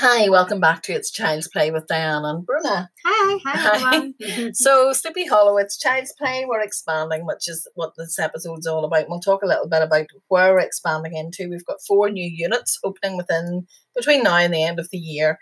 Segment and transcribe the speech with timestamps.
[0.00, 2.88] Hi, welcome back to It's Child's Play with Diane and Bruna.
[3.04, 4.54] Hi, hi, everyone.
[4.54, 6.44] so, Sleepy Hollow, it's Child's Play.
[6.48, 9.06] We're expanding, which is what this episode's all about.
[9.08, 11.50] We'll talk a little bit about where we're expanding into.
[11.50, 13.66] We've got four new units opening within
[13.96, 15.40] between now and the end of the year.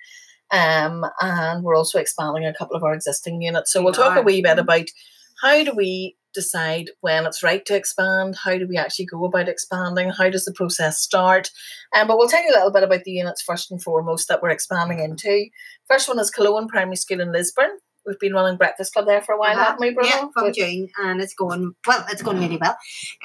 [0.51, 3.71] Um, and we're also expanding a couple of our existing units.
[3.71, 4.87] So, We we'll talk a wee bit about
[5.43, 8.37] how do we decide when it's right to expand?
[8.45, 10.11] How do we actually go about expanding?
[10.11, 11.51] How does the process start?
[11.97, 14.43] Um, but we'll tell you a little bit about the units first and foremost that
[14.43, 15.47] we're expanding into.
[15.89, 17.71] First one is Cologne Primary School in Lisburn.
[18.07, 19.65] We've been running Breakfast Club there for a while, Uh-huh.
[19.65, 20.09] haven't we, Bruno?
[20.09, 22.05] Yeah, from June, and it's going well.
[22.11, 22.77] It's going really well.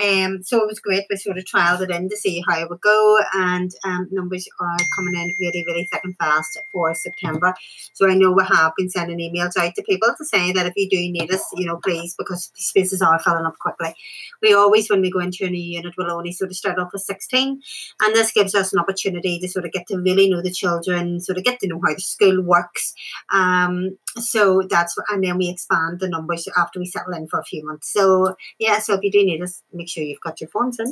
[0.04, 1.05] Um, so it was great.
[1.09, 4.48] We sort of trialed it in to see how it would go, and um, numbers
[4.59, 7.54] are coming in really, really thick and fast for September.
[7.94, 10.73] So I know we have been sending emails out to people to say that if
[10.76, 13.93] you do need us, you know, please, because the spaces are filling up quickly.
[14.41, 16.91] We always, when we go into a new unit, will only sort of start off
[16.91, 17.62] with sixteen,
[18.02, 21.20] and this gives us an opportunity to sort of get to really know the children,
[21.20, 22.93] sort of get to know how the school works.
[23.32, 27.39] Um, so that's what, and then we expand the numbers after we settle in for
[27.39, 27.91] a few months.
[27.91, 30.87] So yeah, so if you do need us, make sure you've got your forms in.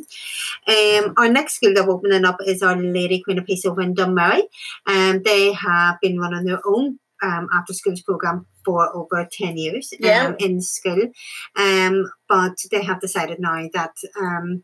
[0.67, 3.81] Um, our next school that we're opening up is Our Lady Queen of Peace over
[3.81, 4.44] in Dunmurry.
[4.85, 9.94] Um, they have been running their own um, after schools program for over 10 years
[10.03, 11.09] um, in school.
[11.55, 14.63] Um, but they have decided now that um,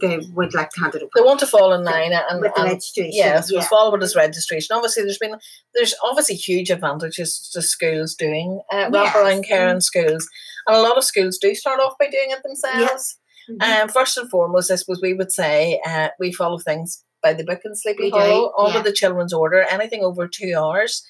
[0.00, 2.54] they would like to hand it over They want to fall in line and, with
[2.54, 3.12] the and registration.
[3.14, 3.60] yeah, so yeah.
[3.60, 4.74] it's follow with this registration.
[4.76, 5.36] Obviously, there's been
[5.74, 9.14] there's obviously huge advantages to schools doing uh, Yes.
[9.14, 10.28] wraparound care in schools,
[10.66, 13.18] and a lot of schools do start off by doing it themselves.
[13.50, 13.82] Mhm.
[13.82, 17.44] Um, first and foremost, I suppose we would say uh, we follow things by the
[17.44, 18.52] book in Sleepy We Hollow.
[18.56, 18.78] All yeah.
[18.78, 21.04] of the children's order, anything over two hours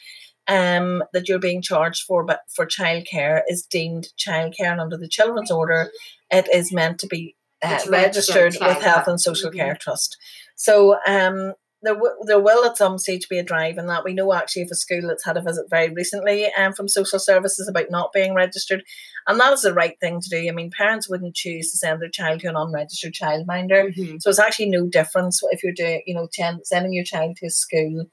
[0.49, 5.09] um, that you're being charged for, but for childcare is deemed childcare, and under the
[5.09, 5.91] children's order,
[6.31, 9.57] it is meant to be uh, registered with Health and Social Mhm.
[9.57, 10.17] Care Trust.
[10.57, 14.05] So um, there, w- there will at some stage be a drive in that.
[14.05, 17.19] We know actually of a school that's had a visit very recently um, from social
[17.19, 18.83] services about not being registered.
[19.27, 20.49] And that is the right thing to do.
[20.49, 23.95] I mean, parents wouldn't choose to send their child to an unregistered childminder.
[23.95, 24.23] Mhm.
[24.23, 27.47] So it's actually no difference if you're doing, you know, ten, sending your child to
[27.47, 28.07] a school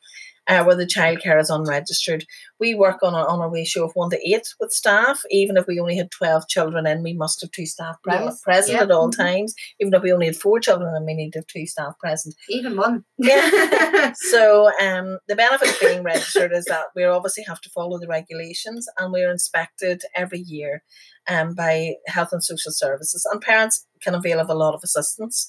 [0.47, 2.25] uh, where the childcare is unregistered.
[2.59, 5.21] We work on a, on a ratio of one to eight with staff.
[5.31, 8.41] Even if we only had 12 children in, we must have two staff pre- Yes.
[8.41, 8.83] present Yeah.
[8.83, 9.17] at all Mhm.
[9.17, 9.53] times.
[9.79, 12.35] Even if we only had four children in, we need to have two staff present.
[12.49, 13.03] Even one.
[13.17, 14.13] Yeah.
[14.15, 18.07] so um, the benefit of being registered is that we obviously have to follow the
[18.07, 20.83] regulations and we're inspected every year
[21.29, 23.25] um, by Health and Social Services.
[23.31, 25.47] And parents can avail of a lot of assistance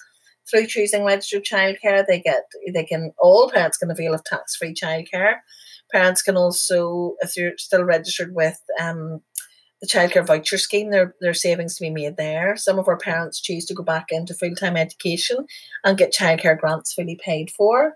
[0.50, 2.04] through choosing registered childcare.
[2.06, 5.36] They get they can all parents can avail of tax free childcare.
[5.92, 9.20] Parents can also, if you're still registered with um,
[9.80, 12.56] the childcare voucher scheme, there there savings to be made there.
[12.56, 15.46] Some of our parents choose to go back into full time education
[15.84, 17.94] and get childcare grants fully paid for.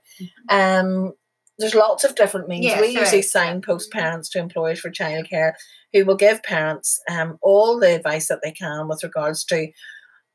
[0.49, 1.13] Um,
[1.59, 2.67] there's lots of different means.
[2.81, 3.23] We usually yeah.
[3.23, 5.55] signpost parents to employers for childcare
[5.93, 9.69] who will give parents um, all the advice that they can with regards to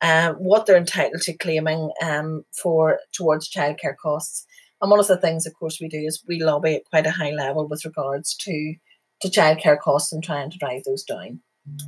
[0.03, 4.45] uh, what they're entitled to claiming um, for towards childcare costs.
[4.81, 7.11] And one of the things, of course, we do is we lobby at quite a
[7.11, 8.75] high level with regards to
[9.21, 11.39] to childcare costs and trying to drive those down.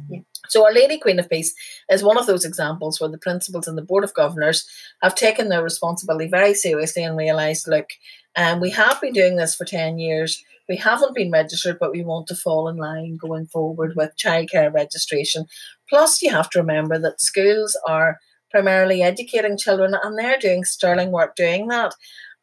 [0.09, 0.21] Yeah.
[0.47, 1.53] So, Our Lady Queen of Peace
[1.91, 4.65] is one of those examples where the principals and the Board of Governors
[5.03, 7.89] have taken their responsibility very seriously and realised, look,
[8.37, 10.41] um, we have been doing this for 10 years.
[10.67, 14.73] We haven't been registered, but we want to fall in line going forward with childcare
[14.73, 15.45] registration.
[15.89, 18.19] Plus, you have to remember that schools are
[18.51, 21.93] primarily educating children and they're doing sterling work doing that.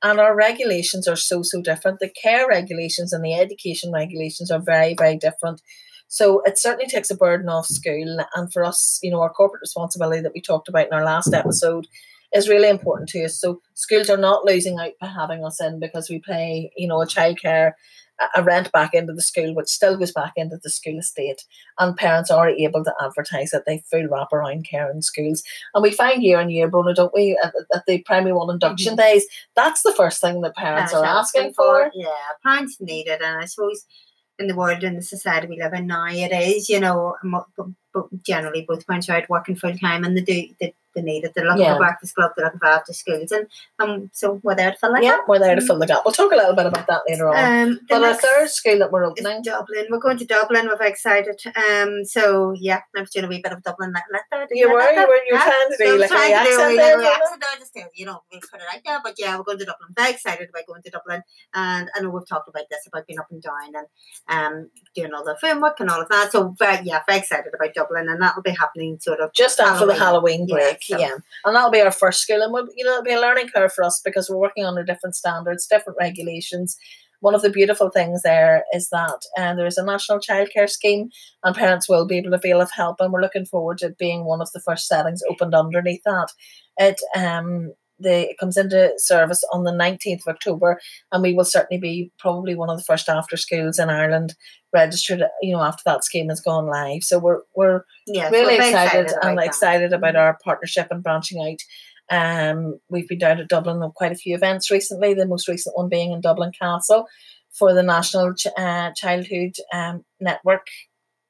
[0.03, 2.00] And our regulations are so, so different.
[2.00, 5.62] The care regulations and the education regulations are very, very different.
[6.09, 8.19] So it certainly takes a burden off school.
[8.34, 11.33] And for us, you know, our corporate responsibility that we talked about in our last
[11.33, 11.87] episode
[12.34, 13.38] is really important to us.
[13.38, 17.03] So schools are not losing out by having us in because we pay, you know,
[17.03, 17.72] a childcare
[18.20, 21.44] a- a rent back into the school, which still goes back into the school estate.
[21.78, 25.42] And parents are able to advertise that they full wraparound care in schools.
[25.75, 28.97] And we find year on year, Bruno, don't we, at, at the primary one induction
[28.97, 29.15] mm-hmm.
[29.15, 29.27] days,
[29.57, 31.91] that's the first thing that parents are asking for.
[31.95, 32.09] Yeah,
[32.45, 33.84] parents need it, and I suppose
[34.39, 37.16] in the world and the society we live in now, it is you know,
[37.92, 41.24] but, generally both parents are out working full time, and they do they, they need
[41.24, 41.33] it.
[41.34, 41.74] They're looking Yeah.
[41.74, 43.47] for breakfast club, they're looking for after schools, and
[43.78, 45.28] um, so we're there to fill that Yeah, gap.
[45.28, 46.03] we're there to fill the gap.
[46.04, 47.68] We'll talk a little bit about that later on.
[47.68, 49.86] Um, but our third school that we're opening, Dublin.
[49.91, 50.66] We're going to Dublin.
[50.66, 51.41] We're very excited.
[51.56, 54.47] Um, so yeah, I was doing a wee bit of Dublin let, let there.
[54.50, 55.45] you were, you were, you were Yeah.
[55.45, 56.77] trying to do like a trying to do accent there.
[56.77, 57.09] little Bruno.
[57.24, 59.00] accent there, just you know, we put it out there.
[59.03, 59.88] But yeah, we're going to Dublin.
[59.97, 61.22] Very excited about going to Dublin,
[61.54, 63.86] and I know we've talked about this about being up and down and
[64.28, 66.33] um doing all the framework and all of that.
[66.33, 69.87] So very yeah, very excited about Dublin, and that'll be happening sort of Just after
[69.87, 70.47] the Halloween.
[70.47, 72.93] Halloween Yeah, break, so- yeah, and that'll be our first school, and we'll, you know,
[72.93, 76.77] it'll be a learning curve for us because we're working under different standards, different regulations.
[77.21, 81.09] one of the beautiful things there is that uh, there is a national childcare scheme,
[81.45, 82.97] and parents will be able to avail of help.
[82.99, 86.29] And we're looking forward to being one of the first settings opened underneath that.
[86.79, 91.45] It um the it comes into service on the 19th of October, and we will
[91.45, 94.34] certainly be probably one of the first after schools in Ireland
[94.72, 95.22] registered.
[95.41, 98.84] You know, after that scheme has gone live, so we're we're Yeah, really we're very
[98.84, 99.47] excited, and that.
[99.47, 101.59] excited about our partnership and branching out.
[102.10, 105.15] Um, we've been down to Dublin on quite a few events recently.
[105.15, 107.07] The most recent one being in Dublin Castle
[107.51, 110.66] for the National Ch- uh, Childhood um, Network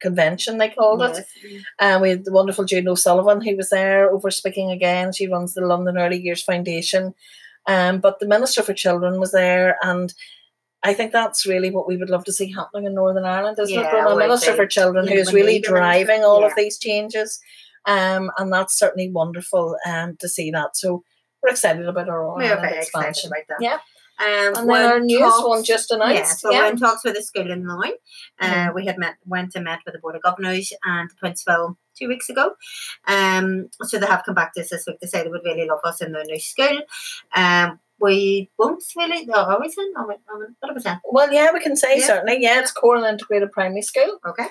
[0.02, 0.58] Convention.
[0.58, 1.24] They called it.
[1.42, 1.62] Yes.
[1.78, 5.12] And we had the wonderful June O'Sullivan who was there over speaking again.
[5.12, 7.14] She runs the London Early Years Foundation.
[7.66, 10.12] Um, but the Minister for Children was there and
[10.84, 13.72] I think that's really what we would love to see happening in Northern Ireland, isn't
[13.72, 14.12] Yeah, it?
[14.12, 14.56] A Minister be.
[14.56, 17.38] for Children Yeah, who's really need a minister, driving all of these changes.
[17.86, 20.76] Um, and that's certainly wonderful um, to see that.
[20.76, 21.04] So
[21.40, 23.28] we're excited about our own We're Ireland very excited expansion.
[23.30, 23.62] about that.
[23.64, 23.78] Yeah.
[24.18, 26.40] Um, And then our newest one just Yeah, announced.
[26.40, 26.60] so Yeah.
[26.64, 27.92] we're in talks with the school in Larne.
[28.40, 28.74] Uh, Mhm.
[28.74, 32.08] We had met, went and met with the board of governors and the principal two
[32.08, 32.54] weeks ago.
[33.06, 35.66] Um, so they have come back to us this week to say they would really
[35.66, 36.82] love us in their new school.
[37.34, 39.24] Um, we won't really.
[39.26, 39.92] No, are we saying?
[39.94, 40.20] What?
[41.10, 42.06] Well, yeah, we can say Yeah.
[42.06, 42.38] certainly.
[42.40, 44.18] Yeah, it's Corran integrated primary school.
[44.26, 44.48] Okay.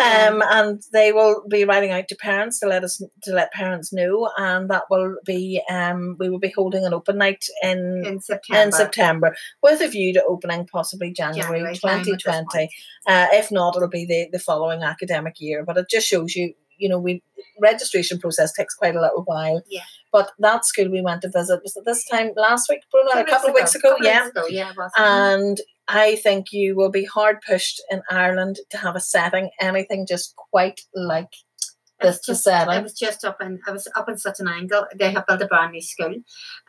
[0.00, 3.92] Um, and they will be writing out to parents to let us to let parents
[3.92, 8.20] know, and that will be um we will be holding an open night in In
[8.20, 8.62] September.
[8.62, 12.70] in September with a view to opening possibly January, January time at this 2020.
[13.06, 15.64] Uh, if not, it'll be the, the following academic year.
[15.64, 17.22] But it just shows you, you know, we
[17.60, 19.62] registration process takes quite a little while.
[19.68, 19.82] Yeah.
[20.12, 23.10] But that school we went to visit was it this time last week, Bruno?
[23.10, 24.24] A couple of weeks ago, yeah.
[24.24, 24.72] weeks ago, yeah.
[24.96, 25.60] And
[25.92, 30.34] I think you will be hard pushed in Ireland to have a setting anything just
[30.36, 31.32] quite like
[32.00, 32.82] It this just, I setting.
[32.84, 34.86] was just up in I was up in such an angle.
[34.96, 36.14] They have built a brand new school,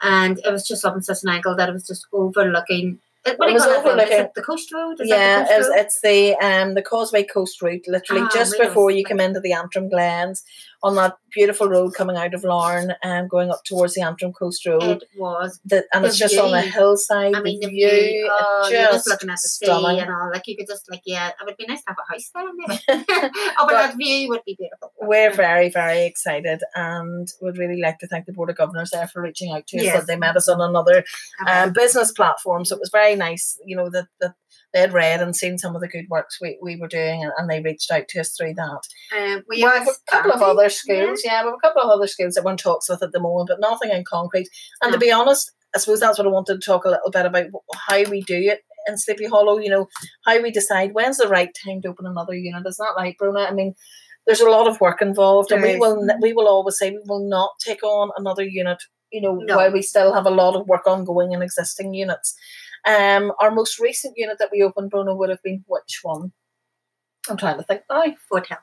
[0.01, 2.99] and it was just up in such an angle that it was just overlooking.
[3.37, 4.99] What It was overlooking- it the coast road?
[4.99, 5.79] Is yeah, it's, coast road?
[5.79, 8.65] it's the um the Causeway Coast route, literally Ah, just really?
[8.67, 10.43] before you come into the Antrim Glens
[10.83, 14.65] on that beautiful road coming out of Larne and going up towards the Antrim Coast
[14.65, 14.83] Road.
[14.83, 15.59] It was.
[15.63, 16.71] The, and the it's just on a view.
[16.71, 17.35] hillside.
[17.35, 18.29] I mean, the the view, view.
[18.31, 19.67] Oh, just just looking at the sea
[19.99, 20.31] and all.
[20.33, 22.43] Like you could just like, yeah, it would be nice to have a house there.
[22.55, 22.81] Maybe.
[22.89, 24.91] oh, but, But- that view would be beautiful.
[24.99, 29.07] We're very, very excited and would really like to thank the Board of Governors there
[29.07, 29.83] for reaching out to us.
[29.83, 29.99] Yes.
[29.99, 31.03] That they met us on another
[31.47, 32.65] um, business platform.
[32.65, 34.33] So it was very nice, you know, that, that
[34.73, 37.49] they'd read and seen some of the good works we, we were doing and, and
[37.49, 38.81] they reached out to us through that.
[39.17, 41.43] Um, we We are have a couple of other schools, yeah.
[41.43, 43.49] we have a couple of other schools that we're in talks with at the moment,
[43.49, 44.47] but nothing in concrete.
[44.81, 47.25] And to be honest, I suppose that's what I wanted to talk a little bit
[47.25, 47.45] about
[47.75, 49.87] how we do it in Sleepy Hollow, you know,
[50.25, 52.65] how we decide when's the right time to open another unit.
[52.65, 53.47] Is that right, Brona?
[53.49, 53.75] I mean,
[54.25, 55.79] there's a lot of work involved, and There we is.
[55.79, 58.81] will we will always say we will not take on another unit,
[59.11, 59.57] you know, No.
[59.57, 62.35] while we still have a lot of work ongoing in existing units.
[62.85, 66.31] Um, our most recent unit that we opened, Brona, would have been which one?
[67.29, 68.03] I'm trying to think now.
[68.29, 68.57] Fort Hill.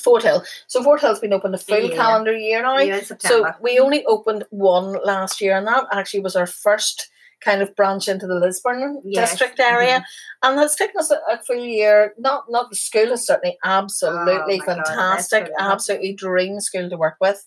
[0.00, 0.42] Fort Hill.
[0.66, 1.96] So Fort Hill's been open a full Yeah.
[1.96, 2.78] calendar year now.
[2.78, 7.08] In So we only opened one last year, and that actually was our first
[7.44, 9.30] kind of branch into the Lisburn Yes.
[9.30, 10.04] district area,
[10.42, 12.14] and has taken us a, a full year.
[12.18, 16.96] Not not the school is certainly absolutely Oh my God, fantastic, absolutely dream school to
[16.96, 17.44] work with,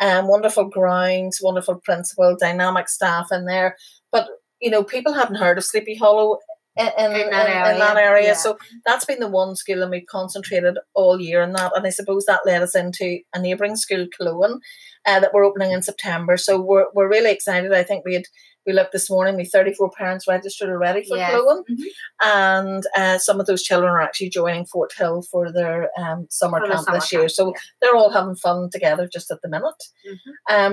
[0.00, 3.76] um, wonderful grounds, wonderful principal, dynamic staff in there.
[4.10, 4.28] But
[4.60, 6.38] you know, people haven't heard of Sleepy Hollow.
[6.76, 8.26] In, in, In that in- in that area, area.
[8.28, 8.34] yeah.
[8.34, 11.72] So that's been the one school and we've concentrated all year on that.
[11.74, 14.60] And I suppose that led us into a neighbouring school, Cloan,
[15.06, 16.36] uh, that we're opening in September.
[16.36, 17.72] So we're, we're really excited.
[17.72, 18.24] I think we had
[18.66, 21.32] we looked this morning, we 34 parents registered already for Yes.
[21.40, 21.84] Mhm.
[22.22, 26.60] And uh, some of those children are actually joining Fort Hill for their um, summer
[26.60, 27.28] For camp summer this year.
[27.28, 27.60] So yeah.
[27.80, 29.82] they're all having fun together just at the minute.
[30.08, 30.18] Mhm.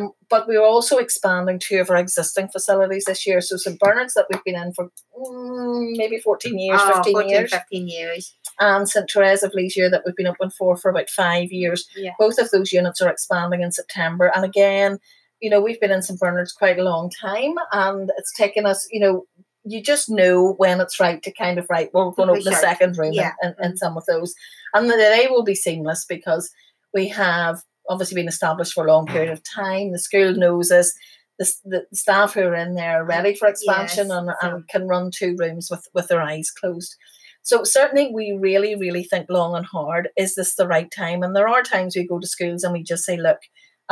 [0.04, 3.42] Um, but we're also expanding two of our existing facilities this year.
[3.42, 7.30] So St Bernard's that we've been in for mm, maybe 14 years, Oh, 15 14,
[7.30, 8.36] years, 15 years.
[8.60, 11.88] and St Therese of Lisieux that we've been open for for about five years.
[11.96, 12.12] Yeah.
[12.20, 14.32] Both of those units are expanding in September.
[14.36, 15.00] And again,
[15.44, 18.88] you know, we've been in St Bernard's quite a long time, and it's taken us,
[18.92, 19.26] you know,
[19.66, 21.90] you just know when it's right to kind of right.
[21.94, 22.62] Well, we're going to open a should.
[22.62, 23.34] second room Yeah.
[23.44, 24.34] in, in, in some of those,
[24.74, 26.50] and they will be seamless because
[26.94, 29.92] we have obviously been established for a long period of time.
[29.92, 30.94] The school knows us.
[31.40, 34.88] The, the staff who are in there are ready for expansion Yes, and, and can
[34.88, 36.96] run two rooms with, with their eyes closed.
[37.42, 40.10] So certainly we really, really think long and hard.
[40.16, 41.24] Is this the right time?
[41.24, 43.40] And there are times we go to schools and we just say, look,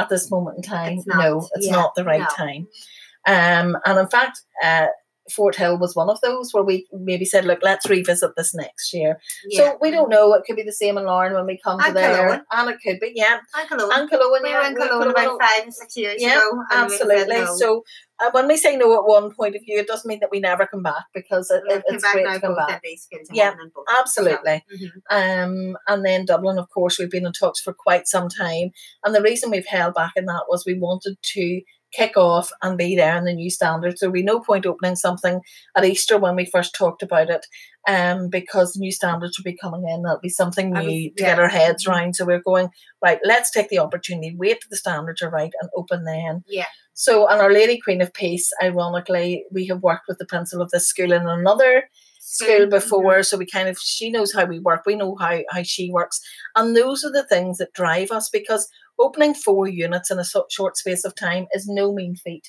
[0.01, 2.27] at this moment in time, It's not, no, it's yeah, not the right no.
[2.35, 2.67] time.
[3.27, 4.87] Um, and in fact, uh,
[5.31, 8.93] Fort Hill was one of those where we maybe said, look, let's revisit this next
[8.93, 9.19] year.
[9.47, 9.71] Yeah.
[9.71, 10.33] So we don't know.
[10.33, 12.45] It could be the same in Larne when we come to there.
[12.51, 13.39] And it could be, yeah.
[13.55, 14.69] And we yeah.
[14.69, 16.63] were we a about five six years Yeah, ago.
[16.71, 17.35] absolutely.
[17.35, 17.55] no.
[17.57, 17.83] So
[18.23, 20.39] uh, when we say no at one point of view, it doesn't mean that we
[20.39, 22.69] never come back because it, it- it's great to come back.
[22.69, 23.85] in these schools Yeah, one in both.
[23.99, 24.63] Absolutely.
[24.69, 24.91] So, mhm.
[25.71, 28.71] Um, and then Dublin, of course, we've been in talks for quite some time.
[29.03, 31.61] And the reason we've held back in that was we wanted to
[31.93, 33.97] kick off and be there in the new standard.
[33.97, 35.41] So be no point opening something
[35.75, 37.45] at Easter when we first talked about it,
[37.87, 40.03] um, because the new standards will be coming in.
[40.03, 41.11] That'll be something I was- to yeah.
[41.17, 41.91] get our heads Mhm.
[41.91, 42.15] around.
[42.15, 42.69] So we're going
[43.03, 43.19] right.
[43.23, 46.43] Let's take the opportunity, wait till the standards are right, and open then.
[46.47, 46.67] Yeah.
[46.93, 50.71] So, and our Lady Queen of Peace, ironically, we have worked with the principal of
[50.71, 54.83] this school in another school before, so we kind of she knows how we work,
[54.85, 56.21] we know how how she works,
[56.55, 58.69] and those are the things that drive us because
[59.01, 62.47] opening four units in a short space of time is no mean feat.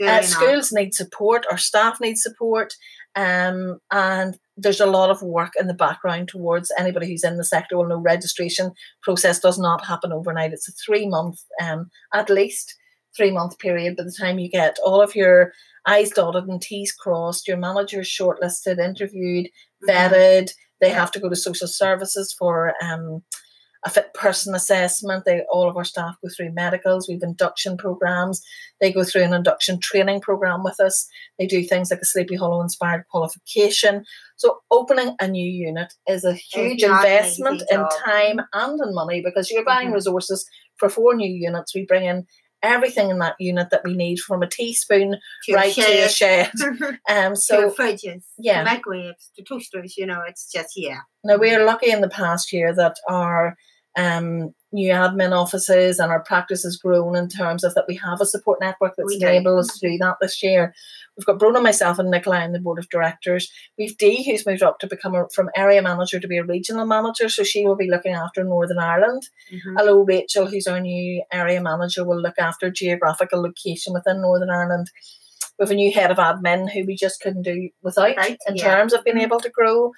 [0.00, 2.74] Really Uh, schools need support, our staff need support,
[3.14, 7.44] um, and there's a lot of work in the background towards anybody who's in the
[7.44, 8.72] sector will know registration
[9.02, 10.52] process does not happen overnight.
[10.52, 12.74] It's a three month, um, at least
[13.16, 15.52] three month period by the time you get all of your
[15.86, 19.88] I's dotted and T's crossed, your manager's shortlisted, interviewed, Mhm.
[19.88, 20.50] vetted.
[20.80, 23.22] They have to go to social services for um,
[23.86, 25.24] a fit person assessment.
[25.24, 27.08] They all of our staff go through medicals.
[27.08, 28.42] We've induction programs.
[28.80, 31.08] They go through an induction training program with us.
[31.38, 34.04] They do things like a Sleepy Hollow inspired qualification.
[34.36, 39.50] So opening a new unit is a huge investment in time and in money because
[39.50, 39.94] you're buying Mhm.
[39.94, 40.44] resources
[40.76, 41.74] for four new units.
[41.74, 42.26] We bring in
[42.62, 46.50] everything in that unit that we need from a teaspoon To right to a shed.
[47.08, 48.64] Um, so so fridges, yeah.
[48.64, 51.00] the microwaves, the toasters, you know, it's just yeah.
[51.22, 53.56] Now we are lucky in the past year that our
[53.96, 58.20] um, new admin offices and our practice has grown in terms of that we have
[58.20, 60.74] a support network that's We enabled us to do that this year.
[61.16, 63.50] We've got Bruno, myself, and Nicola in the board of directors.
[63.78, 66.84] We've Dee, who's moved up to become a, from area manager to be a regional
[66.84, 69.22] manager, so she will be looking after Northern Ireland.
[69.50, 69.74] Mhm.
[69.78, 74.90] Hello, Rachel, who's our new area manager, will look after geographical location within Northern Ireland.
[75.58, 78.56] We have a new head of admin who we just couldn't do without Right, in
[78.56, 78.74] yeah.
[78.76, 79.22] terms of being Mhm.
[79.22, 79.92] able to grow.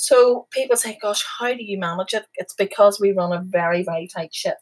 [0.00, 2.24] So people say, gosh, how do you manage it?
[2.36, 4.56] It's because we run a very, very tight ship.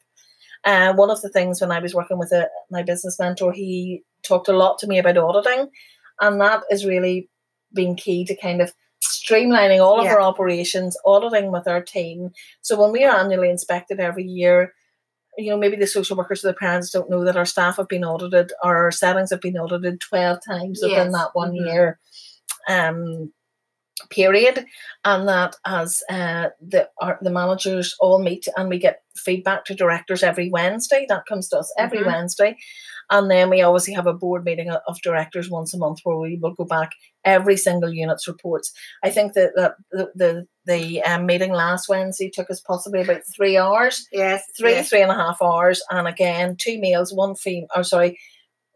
[0.64, 4.02] And one of the things when I was working with a, my business mentor, he
[4.24, 5.68] talked a lot to me about auditing.
[6.20, 7.30] And that is really
[7.72, 10.14] been key to kind of streamlining all of Yeah.
[10.14, 12.30] our operations, auditing with our team.
[12.60, 14.74] So when we are annually inspected every year,
[15.36, 17.86] you know, maybe the social workers or the parents don't know that our staff have
[17.86, 21.64] been audited, our settings have been audited 12 times within that one mhm.
[21.64, 22.00] year
[22.68, 23.32] um,
[24.10, 24.64] period.
[25.04, 29.74] And that as uh, the, our, the managers all meet and we get feedback to
[29.74, 32.06] directors every Wednesday, that comes to us every Mhm.
[32.06, 32.56] Wednesday.
[33.10, 36.38] And then we obviously have a board meeting of directors once a month where we
[36.42, 36.90] will go back
[37.24, 38.70] every single unit's reports.
[39.02, 43.22] I think that, that the the, the um, meeting last Wednesday took us possibly about
[43.34, 44.90] three hours Yes, three yes.
[44.90, 48.18] three and a half hours and again two meals one female or sorry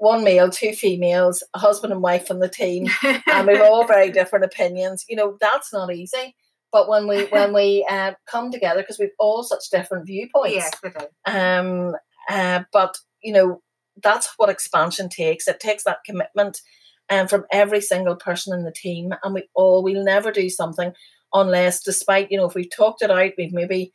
[0.03, 4.11] one male two females a husband and wife on the team and we've all very
[4.19, 5.05] different opinions.
[5.09, 6.35] You know that's not easy.
[6.73, 10.57] But when we when we uh, come together because we've all such different viewpoints.
[10.57, 11.07] Yes, we do.
[11.27, 11.95] um
[12.29, 13.63] uh, but you know
[14.03, 15.47] that's what expansion takes.
[15.47, 16.61] It takes that commitment
[17.09, 20.93] um, from every single person in the team and we all we'll never do something
[21.33, 23.93] unless despite you know if we've talked it out we've maybe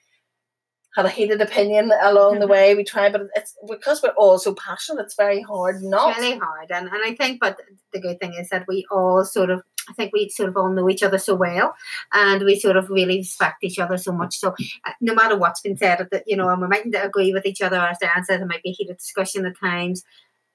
[0.98, 2.56] had a heated opinion along the Mhm.
[2.56, 6.20] way we try but it's because we're all so passionate it's very hard not It's
[6.20, 7.56] really hard, and and I think, but
[7.94, 9.62] the good thing is that we all sort of.
[9.89, 11.70] I think we sort of all know each other so well,
[12.22, 14.34] and we sort of really respect each other so much.
[14.44, 14.50] So,
[14.86, 17.62] uh, no matter what's been said, that you know, and we mightn't agree with each
[17.62, 20.04] other, as Dan says, it might be heated discussion at times,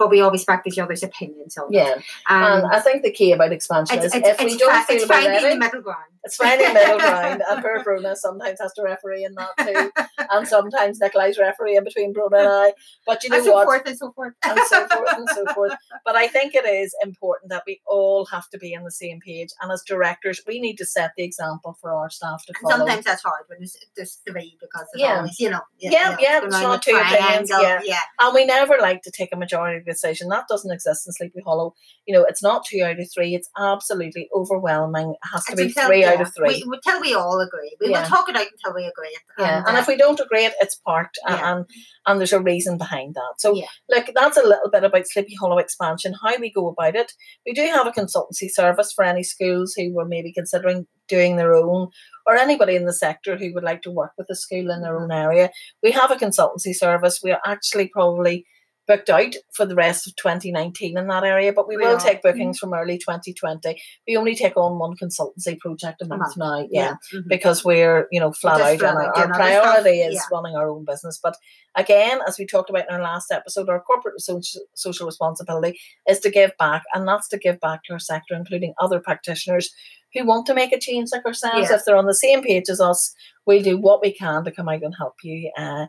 [0.02, 1.56] but we always respect each other's opinions.
[1.56, 1.76] On it.
[1.76, 1.94] yeah
[2.28, 4.97] and um, I think the key about expansion it's, is it's, if we don't feel
[4.97, 6.04] it's we're finding ready the middle ground.
[6.25, 9.90] It's finding the middle ground, and poor Bruna sometimes has to referee in that too,
[10.30, 12.73] and sometimes Nicolai's refereeing between Bruna and I.
[13.06, 13.64] But you know and so what?
[13.64, 14.35] forth and so forth.
[14.44, 15.73] and so forth and so forth.
[16.04, 19.18] But I think it is important that we all have to be on the same
[19.21, 22.71] page, and as directors, we need to set the example for our staff to And
[22.71, 22.87] follow.
[22.87, 25.16] sometimes that's hard when there's, just three because Yeah.
[25.16, 27.99] always, you know, you Yeah, yeah, it's not the two opinions, triangle, yeah.
[28.21, 30.29] And we never like to take a majority decision.
[30.29, 31.75] That doesn't exist in Sleepy Hollow.
[32.07, 33.35] You know, it's not two out of three.
[33.35, 35.11] It's absolutely overwhelming.
[35.11, 36.65] It has to And be until- three out of three.
[36.67, 37.77] We, until we all agree.
[37.81, 38.03] We Yeah.
[38.03, 39.17] will talk it out until we agree.
[39.39, 41.53] Yeah, and if we don't agree, it, it's parked, Yeah.
[41.53, 41.67] and
[42.07, 43.35] and there's a reason behind that.
[43.39, 43.67] So, Yeah.
[43.89, 47.13] look, that's a little bit about Sleepy Hollow expansion, how we go about it.
[47.47, 51.55] We do have a consultancy service for any schools who were maybe considering doing their
[51.55, 51.89] own,
[52.27, 54.95] or anybody in the sector who would like to work with a school in their
[54.95, 55.13] Mm-hmm.
[55.13, 55.51] own area.
[55.83, 57.21] We have a consultancy service.
[57.23, 58.47] We are actually probably
[58.89, 62.01] booked out for the rest of 2019 in that area, but we, We will are.
[62.01, 63.81] take bookings from early 2020.
[64.09, 67.29] We only take on one consultancy project a month, month, now, yeah, Mhm.
[67.29, 70.21] because we're you know flat just out, and our, our priority is yeah.
[70.33, 71.21] running our own business.
[71.23, 71.37] But
[71.77, 76.19] again, as we talked about in our last episode, our corporate social social responsibility is
[76.21, 79.71] to give back, and that's to give back to our sector, including other practitioners
[80.15, 81.71] who want to make a change like ourselves.
[81.71, 81.77] Yeah.
[81.77, 83.15] If they're on the same page as us,
[83.47, 85.51] we'll do what we can to come out and help you.
[85.57, 85.87] Uh,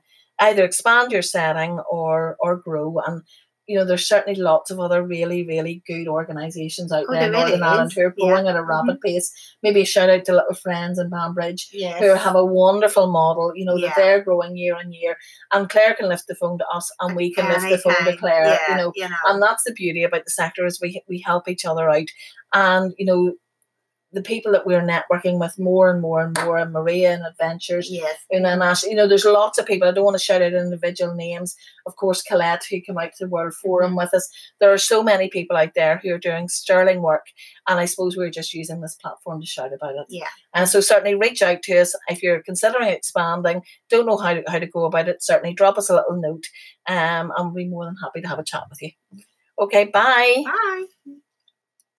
[0.47, 3.21] either expand your setting or or grow and
[3.65, 7.31] you know there's certainly lots of other really really good organizations out Oh, there in
[7.31, 7.95] there really northern ireland is.
[7.95, 8.25] who are Yeah.
[8.27, 8.69] growing at a mm-hmm.
[8.69, 9.31] rapid pace
[9.63, 11.99] maybe a shout out to little friends in banbridge Yes.
[11.99, 13.87] who have a wonderful model you know Yeah.
[13.87, 15.15] that they're growing year on year
[15.53, 18.17] and claire can lift the phone to us and we can lift the phone to
[18.17, 19.15] claire Yeah, you know you know.
[19.27, 22.09] and that's the beauty about the sector is we we help each other out
[22.53, 23.33] and you know
[24.13, 27.89] the people that we're networking with more and more and more and maria and adventures
[27.89, 28.17] yes.
[28.31, 29.87] and then Ash, you know, there's lots of people.
[29.87, 31.55] I don't want to shout out individual names.
[31.85, 33.67] Of course, Colette, who came out to the World Mm-hmm.
[33.67, 34.29] Forum with us.
[34.59, 37.27] There are so many people out there who are doing sterling work,
[37.67, 40.05] and I suppose we're just using this platform to shout about it.
[40.09, 40.27] Yeah.
[40.53, 43.63] And so certainly reach out to us if you're considering expanding.
[43.89, 45.23] Don't know how to, how to go about it.
[45.23, 46.45] Certainly drop us a little note,
[46.87, 48.91] um, and we'll be more than happy to have a chat with you.
[49.59, 50.43] Okay, bye.
[50.45, 51.15] Bye.